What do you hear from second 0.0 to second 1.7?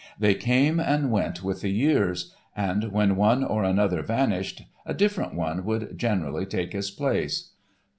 They came and went with the